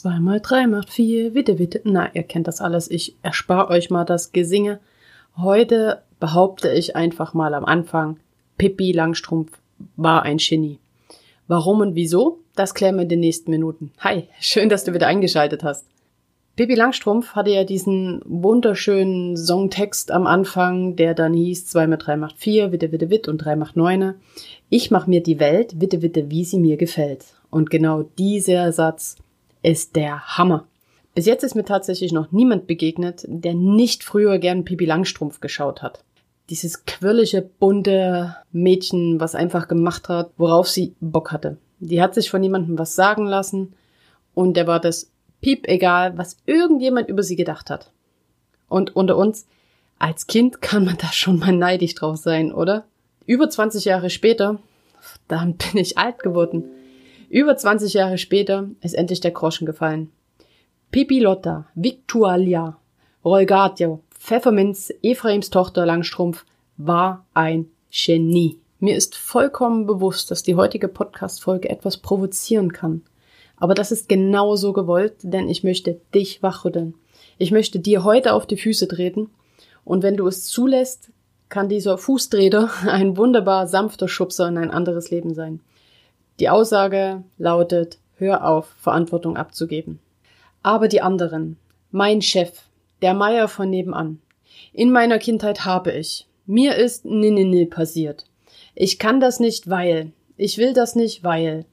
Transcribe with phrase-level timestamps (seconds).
[0.00, 1.82] Zweimal drei macht vier, witte, witte.
[1.84, 2.90] Na, ihr kennt das alles.
[2.90, 4.80] Ich erspare euch mal das Gesinge.
[5.36, 8.16] Heute behaupte ich einfach mal am Anfang,
[8.56, 9.52] Pippi Langstrumpf
[9.96, 10.78] war ein Genie.
[11.48, 12.38] Warum und wieso?
[12.54, 13.92] Das klären wir in den nächsten Minuten.
[13.98, 15.84] Hi, schön, dass du wieder eingeschaltet hast.
[16.56, 22.16] Pippi Langstrumpf hatte ja diesen wunderschönen Songtext am Anfang, der dann hieß, 2 mit 3
[22.16, 24.14] macht 4, witte, witte, witt und 3 macht 9.
[24.70, 27.26] Ich mach mir die Welt, witte, witte, wie sie mir gefällt.
[27.50, 29.16] Und genau dieser Satz
[29.62, 30.66] ist der Hammer.
[31.14, 35.82] Bis jetzt ist mir tatsächlich noch niemand begegnet, der nicht früher gern Pipi Langstrumpf geschaut
[35.82, 36.04] hat.
[36.50, 41.58] Dieses quirlige, bunte Mädchen, was einfach gemacht hat, worauf sie Bock hatte.
[41.78, 43.74] Die hat sich von niemandem was sagen lassen
[44.34, 47.90] und der war das piep egal, was irgendjemand über sie gedacht hat.
[48.68, 49.46] Und unter uns,
[49.98, 52.84] als Kind kann man da schon mal neidisch drauf sein, oder?
[53.26, 54.58] Über 20 Jahre später,
[55.28, 56.64] dann bin ich alt geworden,
[57.30, 60.10] über 20 Jahre später ist endlich der Groschen gefallen.
[60.90, 62.76] Pipi Lotta, Victualia,
[63.24, 66.44] Rolgatio, Pfefferminz, Ephraims Tochter Langstrumpf
[66.76, 68.58] war ein Genie.
[68.80, 73.02] Mir ist vollkommen bewusst, dass die heutige Podcast-Folge etwas provozieren kann.
[73.56, 76.94] Aber das ist genauso gewollt, denn ich möchte dich wachrütteln.
[77.38, 79.30] Ich möchte dir heute auf die Füße treten.
[79.84, 81.12] Und wenn du es zulässt,
[81.48, 85.60] kann dieser Fußtreter ein wunderbar sanfter Schubser in ein anderes Leben sein.
[86.40, 90.00] Die Aussage lautet, hör auf, Verantwortung abzugeben.
[90.62, 91.58] Aber die anderen,
[91.90, 92.62] mein Chef,
[93.02, 94.20] der Meier von nebenan.
[94.72, 96.26] In meiner Kindheit habe ich.
[96.46, 98.24] Mir ist Ninini passiert.
[98.74, 100.12] Ich kann das nicht, weil.
[100.38, 101.66] Ich will das nicht, weil.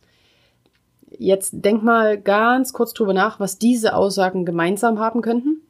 [1.17, 5.61] Jetzt denk mal ganz kurz drüber nach, was diese Aussagen gemeinsam haben könnten.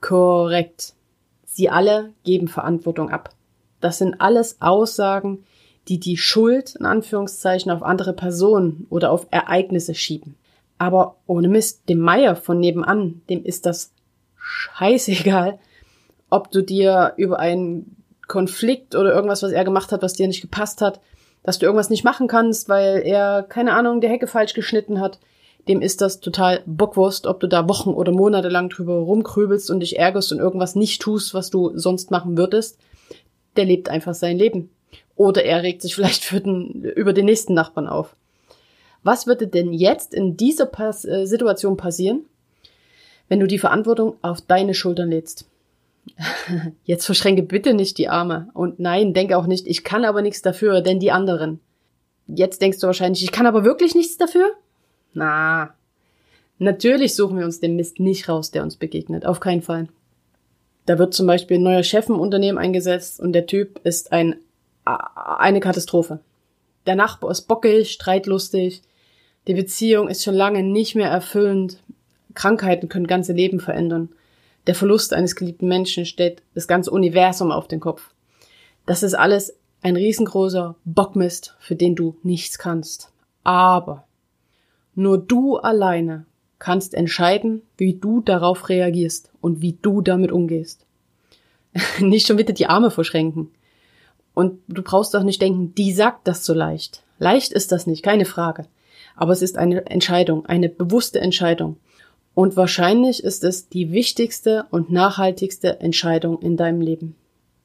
[0.00, 0.94] Korrekt.
[1.44, 3.34] Sie alle geben Verantwortung ab.
[3.80, 5.44] Das sind alles Aussagen,
[5.88, 10.34] die die Schuld in Anführungszeichen auf andere Personen oder auf Ereignisse schieben.
[10.78, 13.92] Aber ohne Mist, dem Meier von nebenan, dem ist das
[14.36, 15.58] scheißegal,
[16.28, 17.96] ob du dir über einen
[18.26, 21.00] Konflikt oder irgendwas, was er gemacht hat, was dir nicht gepasst hat,
[21.44, 25.20] dass du irgendwas nicht machen kannst, weil er, keine Ahnung, der Hecke falsch geschnitten hat,
[25.68, 29.80] dem ist das total Bockwurst, ob du da Wochen oder Monate lang drüber rumkrübelst und
[29.80, 32.78] dich ärgerst und irgendwas nicht tust, was du sonst machen würdest.
[33.56, 34.70] Der lebt einfach sein Leben.
[35.16, 38.14] Oder er regt sich vielleicht für den, über den nächsten Nachbarn auf.
[39.02, 42.24] Was würde denn jetzt in dieser Pas äh, Situation passieren,
[43.28, 45.48] wenn du die Verantwortung auf deine Schultern lädst?
[46.84, 48.48] Jetzt verschränke bitte nicht die Arme.
[48.54, 51.60] Und nein, denke auch nicht, ich kann aber nichts dafür, denn die anderen.
[52.28, 54.52] Jetzt denkst du wahrscheinlich, ich kann aber wirklich nichts dafür?
[55.14, 55.74] Na,
[56.58, 59.26] natürlich suchen wir uns den Mist nicht raus, der uns begegnet.
[59.26, 59.88] Auf keinen Fall.
[60.84, 64.36] Da wird zum Beispiel ein neuer Chef im Unternehmen eingesetzt und der Typ ist ein
[64.86, 66.20] eine Katastrophe.
[66.86, 68.82] Der Nachbar ist bockig, streitlustig,
[69.46, 71.82] die Beziehung ist schon lange nicht mehr erfüllend,
[72.34, 74.10] Krankheiten können ganze Leben verändern.
[74.66, 78.10] Der Verlust eines geliebten Menschen stellt das ganze Universum auf den Kopf.
[78.84, 83.10] Das ist alles ein riesengroßer Bockmist, für den du nichts kannst.
[83.44, 84.04] Aber
[84.94, 86.26] nur du alleine
[86.58, 90.84] kannst entscheiden, wie du darauf reagierst und wie du damit umgehst.
[92.00, 93.50] nicht schon bitte die Arme verschränken.
[94.36, 97.02] Und du brauchst auch nicht denken, die sagt das so leicht.
[97.18, 98.66] Leicht ist das nicht, keine Frage.
[99.14, 101.78] Aber es ist eine Entscheidung, eine bewusste Entscheidung.
[102.34, 107.16] Und wahrscheinlich ist es die wichtigste und nachhaltigste Entscheidung in deinem Leben.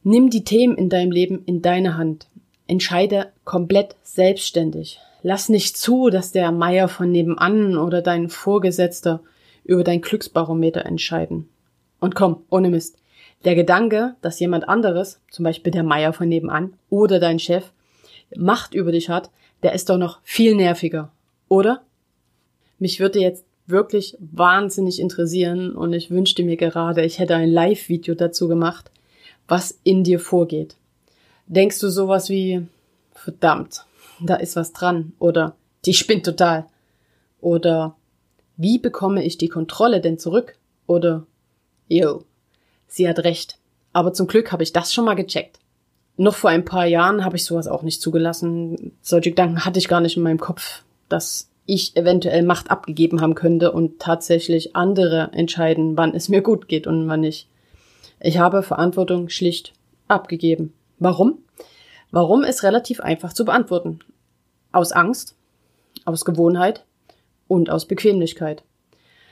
[0.04, 2.28] Nimm die Themen in deinem Leben in deine Hand.
[2.68, 4.98] Entscheide komplett selbstständig.
[5.24, 9.20] Lass nicht zu, dass der Meier von nebenan oder dein Vorgesetzter
[9.66, 11.50] über dein Glücksbarometer entscheiden.
[12.00, 12.96] Und komm, ohne Mist.
[13.44, 17.72] Der Gedanke, dass jemand anderes, zum Beispiel der Meier von nebenan oder dein Chef,
[18.36, 19.30] Macht über dich hat,
[19.62, 21.12] der ist doch noch viel nerviger,
[21.50, 21.82] oder?
[22.80, 28.16] Mich würde jetzt wirklich wahnsinnig interessieren und ich wünschte mir gerade, ich hätte ein Live-Video
[28.16, 28.90] dazu gemacht,
[29.48, 30.76] was in dir vorgeht.
[31.48, 32.66] Denkst du sowas wie,
[33.14, 33.86] verdammt,
[34.22, 35.56] da ist was dran oder
[35.86, 36.66] die spinnt total
[37.42, 37.96] oder
[38.56, 40.56] wie bekomme ich die Kontrolle denn zurück
[40.88, 41.26] oder
[41.88, 42.24] yo,
[42.92, 43.58] Sie hat recht.
[43.94, 45.60] Aber zum Glück habe ich das schon mal gecheckt.
[46.18, 48.92] Noch vor ein paar Jahren habe ich sowas auch nicht zugelassen.
[49.02, 53.34] Solche Gedanken hatte ich gar nicht in meinem Kopf, dass ich eventuell Macht abgegeben haben
[53.34, 57.48] könnte und tatsächlich andere entscheiden, wann es mir gut geht und wann nicht.
[58.20, 59.72] Ich habe Verantwortung schlicht
[60.10, 60.74] abgegeben.
[61.00, 61.40] Warum?
[62.12, 64.00] Warum ist relativ einfach zu beantworten.
[64.74, 65.36] Aus Angst,
[66.04, 66.84] aus Gewohnheit
[67.48, 68.64] und aus Bequemlichkeit.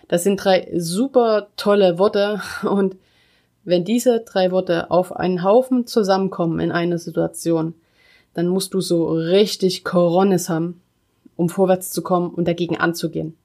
[0.07, 2.95] Das sind drei super tolle Worte und
[3.63, 7.73] wenn diese drei Worte auf einen Haufen zusammenkommen in einer Situation,
[8.33, 10.81] dann musst du so richtig Coronis haben,
[11.35, 13.35] um vorwärts zu kommen und dagegen anzugehen.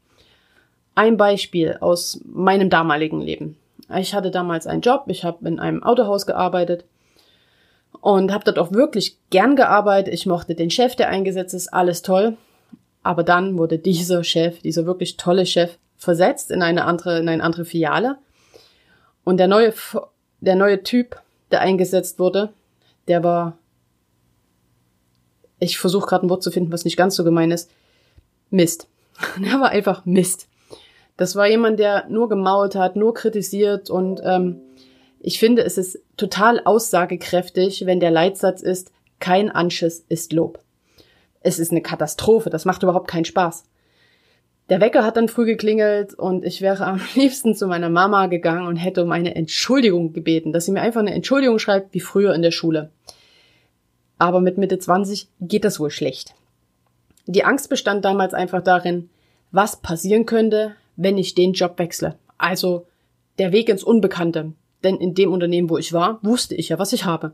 [0.94, 3.56] Ein Beispiel aus meinem damaligen Leben.
[3.98, 6.84] Ich hatte damals einen Job, ich habe in einem Autohaus gearbeitet
[8.00, 10.14] und habe dort auch wirklich gern gearbeitet.
[10.14, 12.36] Ich mochte den Chef, der eingesetzt ist, alles toll.
[13.02, 17.42] Aber dann wurde dieser Chef, dieser wirklich tolle Chef, versetzt in eine andere, in eine
[17.42, 18.16] andere Filiale.
[19.24, 19.72] Und der neue,
[20.40, 22.52] der neue Typ, der eingesetzt wurde,
[23.08, 23.58] der war,
[25.58, 27.70] ich versuche gerade ein Wort zu finden, was nicht ganz so gemein ist,
[28.50, 28.88] Mist.
[29.38, 30.48] Der war einfach Mist.
[31.16, 34.60] Das war jemand, der nur gemault hat, nur kritisiert und ähm,
[35.20, 40.58] ich finde, es ist total aussagekräftig, wenn der Leitsatz ist, kein Anschiss ist Lob.
[41.40, 43.64] Es ist eine Katastrophe, das macht überhaupt keinen Spaß.
[44.70, 48.66] Der Wecker hat dann früh geklingelt und ich wäre am liebsten zu meiner Mama gegangen
[48.66, 52.34] und hätte um eine Entschuldigung gebeten, dass sie mir einfach eine Entschuldigung schreibt, wie früher
[52.34, 52.90] in der Schule.
[54.18, 56.34] Aber mit Mitte 20 geht das wohl schlecht.
[57.26, 59.10] Die Angst bestand damals einfach darin,
[59.50, 62.16] was passieren könnte, wenn ich den Job wechsle.
[62.38, 62.86] Also
[63.38, 64.52] der Weg ins Unbekannte.
[64.82, 67.32] Denn in dem Unternehmen, wo ich war, wusste ich ja, was ich habe.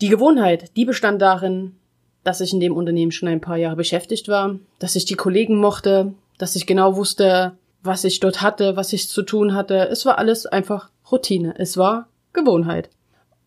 [0.00, 1.74] Die Gewohnheit, die bestand darin,
[2.22, 5.56] dass ich in dem Unternehmen schon ein paar Jahre beschäftigt war, dass ich die Kollegen
[5.56, 9.88] mochte, dass ich genau wusste, was ich dort hatte, was ich zu tun hatte.
[9.88, 11.54] Es war alles einfach Routine.
[11.58, 12.90] Es war Gewohnheit.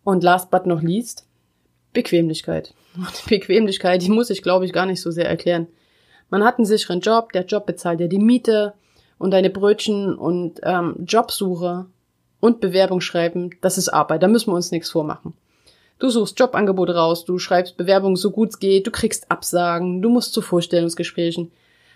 [0.04, 1.26] Und last but not least,
[1.94, 2.74] Bequemlichkeit.
[2.96, 5.68] Und Bequemlichkeit, die muss ich, glaube ich, gar nicht so sehr erklären.
[6.30, 8.74] Man hat einen sicheren Job, der Job bezahlt ja die Miete
[9.18, 11.86] und deine Brötchen und ähm, Jobsuche
[12.40, 15.34] und Bewerbung schreiben, das ist Arbeit, da müssen wir uns nichts vormachen.
[16.00, 20.10] Du suchst Jobangebote raus, du schreibst Bewerbungen so gut es geht, du kriegst Absagen, du
[20.10, 21.52] musst zu Vorstellungsgesprächen.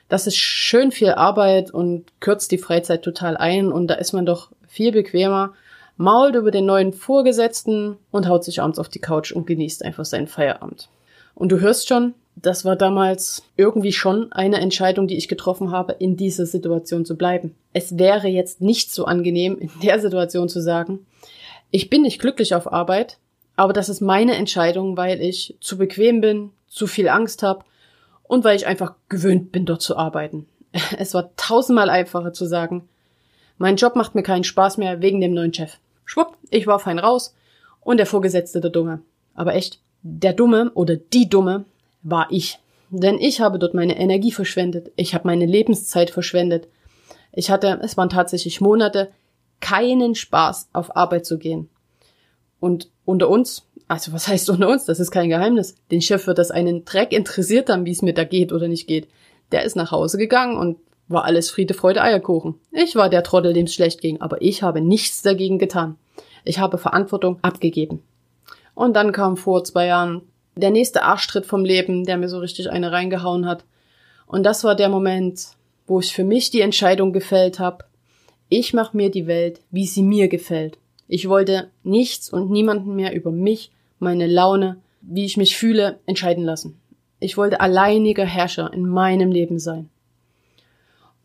[0.07, 4.25] Das ist schön viel Arbeit und kürzt die Freizeit total ein und da ist man
[4.25, 5.53] doch viel bequemer,
[5.97, 10.05] mault über den neuen Vorgesetzten und haut sich abends auf die Couch und genießt einfach
[10.05, 10.89] seinen Feierabend.
[11.33, 15.93] Und du hörst schon, das war damals irgendwie schon eine Entscheidung, die ich getroffen habe,
[15.93, 17.55] in dieser Situation zu bleiben.
[17.73, 21.05] Es wäre jetzt nicht so angenehm, in der Situation zu sagen,
[21.71, 23.17] ich bin nicht glücklich auf Arbeit,
[23.55, 27.63] aber das ist meine Entscheidung, weil ich zu bequem bin, zu viel Angst habe
[28.27, 30.47] und weil ich einfach gewöhnt bin, dort zu arbeiten.
[30.97, 32.87] Es war tausendmal einfacher zu sagen,
[33.57, 35.77] mein Job macht mir keinen Spaß mehr wegen dem neuen Chef.
[36.03, 37.33] Schwupp, ich war fein raus
[37.81, 39.01] und der Vorgesetzte der Dumme.
[39.33, 41.65] Aber echt, der Dumme oder die Dumme
[42.03, 42.59] war ich.
[42.89, 44.91] Denn ich habe dort meine Energie verschwendet.
[44.95, 46.67] Ich habe meine Lebenszeit verschwendet.
[47.31, 49.11] Ich hatte, es waren tatsächlich Monate,
[49.61, 51.69] keinen Spaß, auf Arbeit zu gehen.
[52.59, 55.75] Und unter uns, also was heißt unter uns, das ist kein Geheimnis.
[55.91, 58.87] Den Chef wird das einen Dreck interessiert haben, wie es mir da geht oder nicht
[58.87, 59.07] geht.
[59.51, 60.77] Der ist nach Hause gegangen und
[61.07, 62.55] war alles Friede, Freude, Eierkuchen.
[62.71, 65.97] Ich war der Trottel, dem es schlecht ging, aber ich habe nichts dagegen getan.
[66.43, 68.01] Ich habe Verantwortung abgegeben.
[68.73, 70.23] Und dann kam vor zwei Jahren
[70.55, 73.65] der nächste Arschtritt vom Leben, der mir so richtig eine reingehauen hat.
[74.25, 75.49] Und das war der Moment,
[75.85, 77.85] wo ich für mich die Entscheidung gefällt habe,
[78.49, 80.77] ich mache mir die Welt, wie sie mir gefällt.
[81.07, 83.71] Ich wollte nichts und niemanden mehr über mich,
[84.05, 86.79] meine Laune, wie ich mich fühle, entscheiden lassen.
[87.19, 89.89] Ich wollte alleiniger Herrscher in meinem Leben sein.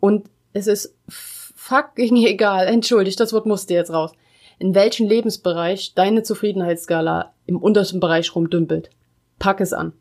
[0.01, 4.13] Und es ist fucking egal, entschuldigt, das Wort musste jetzt raus,
[4.59, 8.91] in welchem Lebensbereich deine Zufriedenheitsskala im untersten Bereich rumdümpelt.
[9.39, 9.93] Pack es an.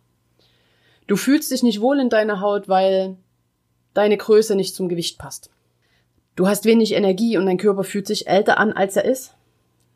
[1.08, 3.18] Du fühlst dich nicht wohl in deiner Haut, weil
[3.94, 5.50] deine Größe nicht zum Gewicht passt.
[6.36, 9.34] Du hast wenig Energie und dein Körper fühlt sich älter an, als er ist.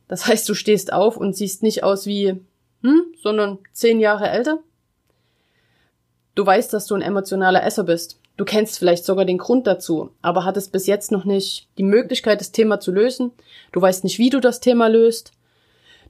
[0.07, 2.35] Das heißt, du stehst auf und siehst nicht aus wie,
[2.83, 4.59] hm, sondern zehn Jahre älter.
[6.35, 8.19] Du weißt, dass du ein emotionaler Esser bist.
[8.37, 12.39] Du kennst vielleicht sogar den Grund dazu, aber hattest bis jetzt noch nicht die Möglichkeit,
[12.39, 13.31] das Thema zu lösen.
[13.71, 15.31] Du weißt nicht, wie du das Thema löst.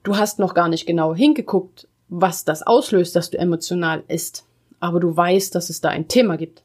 [0.04, 4.46] Du hast noch gar nicht genau hingeguckt, was das auslöst, dass du emotional isst.
[4.80, 6.64] Aber du weißt, dass es da ein Thema gibt.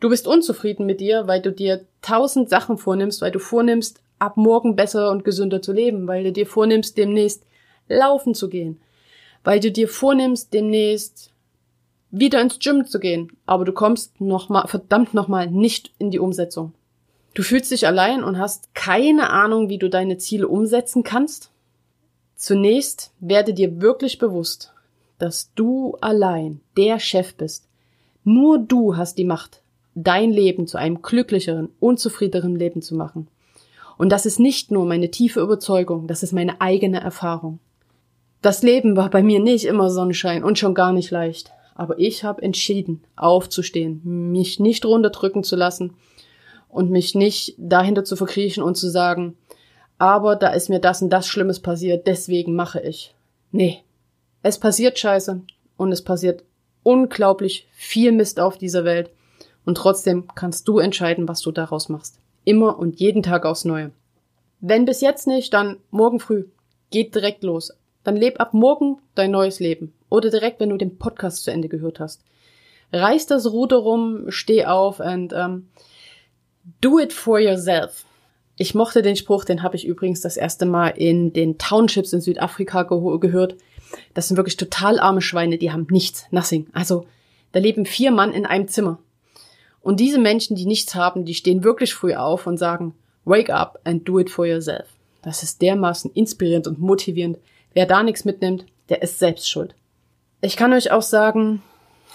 [0.00, 4.36] Du bist unzufrieden mit dir, weil du dir tausend Sachen vornimmst, weil du vornimmst, ab
[4.36, 7.44] morgen besser und gesünder zu leben, weil du dir vornimmst, demnächst
[7.88, 8.80] laufen zu gehen,
[9.44, 11.32] weil du dir vornimmst, demnächst
[12.10, 16.18] wieder ins Gym zu gehen, aber du kommst noch mal, verdammt nochmal nicht in die
[16.18, 16.72] Umsetzung.
[17.34, 21.50] Du fühlst dich allein und hast keine Ahnung, wie du deine Ziele umsetzen kannst.
[22.34, 24.72] Zunächst werde dir wirklich bewusst,
[25.18, 27.68] dass du allein der Chef bist.
[28.24, 29.62] Nur du hast die Macht,
[29.94, 33.28] dein Leben zu einem glücklicheren, unzufriedeneren Leben zu machen.
[33.96, 37.58] Und das ist nicht nur meine tiefe Überzeugung, das ist meine eigene Erfahrung.
[38.42, 41.50] Das Leben war bei mir nicht immer Sonnenschein und schon gar nicht leicht.
[41.74, 45.94] Aber ich habe entschieden, aufzustehen, mich nicht runterdrücken zu lassen
[46.68, 49.36] und mich nicht dahinter zu verkriechen und zu sagen,
[49.98, 53.14] aber da ist mir das und das Schlimmes passiert, deswegen mache ich.
[53.50, 53.82] Nee.
[54.42, 55.42] Es passiert Scheiße
[55.76, 56.44] und es passiert
[56.84, 59.10] unglaublich viel Mist auf dieser Welt
[59.64, 62.20] und trotzdem kannst du entscheiden, was du daraus machst.
[62.44, 63.90] Immer und jeden Tag aufs Neue.
[64.60, 66.44] Wenn bis jetzt nicht, dann morgen früh.
[66.90, 67.72] Geht direkt los.
[68.04, 69.92] Dann leb ab morgen dein neues Leben.
[70.08, 72.22] Oder direkt, wenn du den Podcast zu Ende gehört hast.
[72.92, 75.68] Reiß das Ruder rum, steh auf and um,
[76.80, 78.04] do it for yourself.
[78.56, 82.20] Ich mochte den Spruch, den habe ich übrigens das erste Mal in den Townships in
[82.20, 83.56] Südafrika ge gehört.
[84.14, 86.66] Das sind wirklich total arme Schweine, die haben nichts, nothing.
[86.72, 87.06] Also
[87.52, 88.98] da leben vier Mann in einem Zimmer.
[89.80, 93.78] Und diese Menschen, die nichts haben, die stehen wirklich früh auf und sagen, wake up
[93.84, 94.86] and do it for yourself.
[95.22, 97.38] Das ist dermaßen inspirierend und motivierend.
[97.74, 99.74] Wer da nichts mitnimmt, der ist selbst schuld.
[100.40, 101.62] Ich kann euch auch sagen,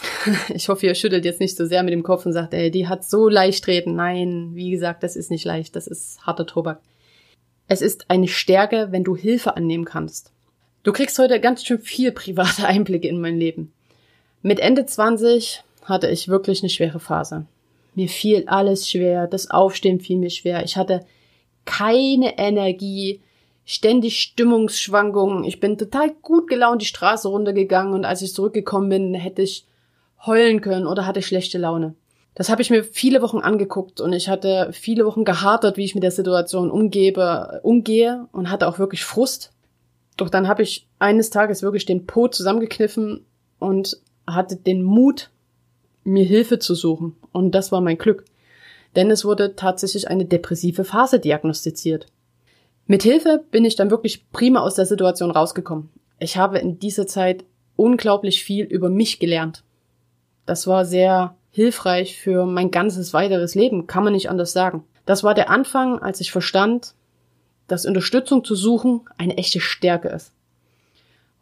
[0.53, 2.87] ich hoffe, ihr schüttelt jetzt nicht so sehr mit dem Kopf und sagt, ey, die
[2.87, 3.95] hat so leicht reden.
[3.95, 6.81] Nein, wie gesagt, das ist nicht leicht, das ist harter Tobak.
[7.67, 10.31] Es ist eine Stärke, wenn du Hilfe annehmen kannst.
[10.83, 13.73] Du kriegst heute ganz schön viel private Einblicke in mein Leben.
[14.41, 17.45] Mit Ende 20 hatte ich wirklich eine schwere Phase.
[17.95, 20.63] Mir fiel alles schwer, das Aufstehen fiel mir schwer.
[20.63, 21.05] Ich hatte
[21.65, 23.21] keine Energie,
[23.65, 25.43] ständig Stimmungsschwankungen.
[25.43, 29.65] Ich bin total gut gelaunt die Straße runtergegangen und als ich zurückgekommen bin, hätte ich
[30.25, 31.95] heulen können oder hatte schlechte Laune.
[32.35, 35.93] Das habe ich mir viele Wochen angeguckt und ich hatte viele Wochen gehadert, wie ich
[35.93, 39.51] mit der Situation umgebe, umgehe und hatte auch wirklich Frust.
[40.17, 43.25] Doch dann habe ich eines Tages wirklich den Po zusammengekniffen
[43.59, 45.29] und hatte den Mut,
[46.03, 47.15] mir Hilfe zu suchen.
[47.31, 48.25] Und das war mein Glück.
[48.95, 52.07] Denn es wurde tatsächlich eine depressive Phase diagnostiziert.
[52.93, 55.89] Mit Hilfe bin ich dann wirklich prima aus der Situation rausgekommen.
[56.19, 57.43] Ich habe in dieser Zeit
[57.75, 59.63] unglaublich viel über mich gelernt.
[60.45, 64.83] Das war sehr hilfreich für mein ganzes weiteres Leben, kann man nicht anders sagen.
[65.07, 66.93] Das war der Anfang, als ich verstand,
[67.67, 70.31] dass Unterstützung zu suchen eine echte Stärke ist.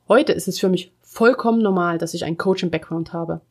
[0.07, 3.41] Heute ist es für mich vollkommen normal, dass ich einen Coaching-Background habe.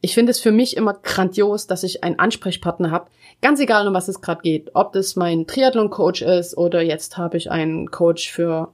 [0.00, 3.10] Ich finde es für mich immer grandios, dass ich einen Ansprechpartner habe,
[3.40, 4.70] ganz egal, um was es gerade geht.
[4.74, 8.72] Ob das mein Triathlon-Coach ist oder jetzt habe ich einen Coach für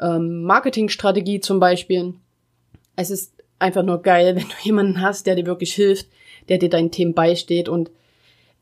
[0.00, 2.14] ähm, Marketingstrategie zum Beispiel.
[2.96, 6.06] Es ist einfach nur geil, wenn du jemanden hast, der dir wirklich hilft,
[6.48, 7.90] der dir deinen Themen beisteht und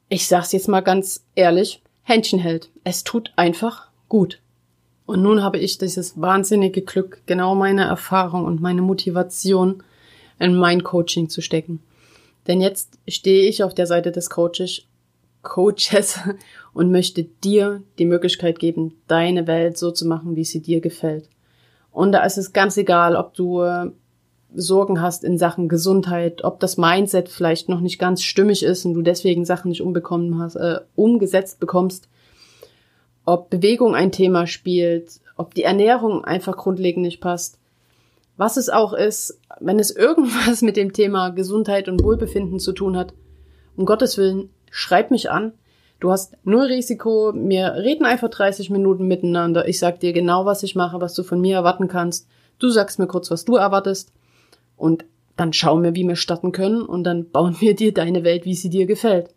[0.08, 2.70] ich sag's jetzt mal ganz ehrlich, Händchen hält.
[2.84, 4.40] Es tut einfach gut.
[5.04, 9.82] Und nun habe ich dieses wahnsinnige Glück, genau meine Erfahrung und meine Motivation
[10.38, 11.80] in mein Coaching zu stecken.
[12.46, 14.82] Denn jetzt stehe ich auf der Seite des Coaches,
[15.42, 16.18] Coaches
[16.72, 21.28] und möchte dir die Möglichkeit geben, deine Welt so zu machen, wie sie dir gefällt.
[21.90, 23.90] Und da ist es ganz egal, ob du äh,
[24.54, 28.94] Sorgen hast in Sachen Gesundheit, ob das Mindset vielleicht noch nicht ganz stimmig ist und
[28.94, 32.08] du deswegen Sachen nicht umbekommen hast, äh, umgesetzt bekommst,
[33.24, 37.58] ob Bewegung ein Thema spielt, ob die Ernährung einfach grundlegend nicht passt.
[38.38, 42.96] Was es auch ist, wenn es irgendwas mit dem Thema Gesundheit und Wohlbefinden zu tun
[42.96, 43.12] hat,
[43.76, 45.52] um Gottes Willen, schreib mich an.
[46.00, 47.32] Du hast null Risiko.
[47.34, 49.66] Wir reden einfach 30 Minuten miteinander.
[49.66, 52.28] Ich sag dir genau, was ich mache, was du von mir erwarten kannst.
[52.60, 54.12] Du sagst mir kurz, was du erwartest.
[54.76, 55.04] Und
[55.36, 56.82] dann schauen wir, wie wir starten können.
[56.82, 59.34] Und dann bauen wir dir deine Welt, wie sie dir gefällt.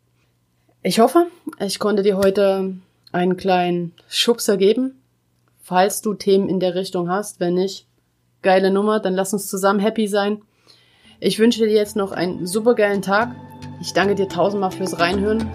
[0.83, 1.25] Ich hoffe,
[1.59, 2.75] ich konnte dir heute
[3.11, 5.01] einen kleinen Schubser geben.
[5.59, 7.87] Falls du Themen in der Richtung hast, wenn nicht,
[8.41, 10.41] geile Nummer, dann lass uns zusammen happy sein.
[11.19, 13.35] Ich wünsche dir jetzt noch einen supergeilen Tag.
[13.79, 15.49] Ich danke dir tausendmal fürs Reinhören.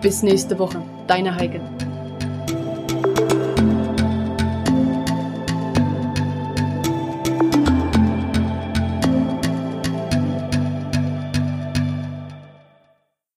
[0.00, 0.82] Bis nächste Woche.
[1.06, 1.60] Deine Heike.